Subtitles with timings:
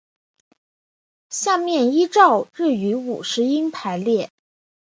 [1.29, 4.31] 下面依照日语五十音排列。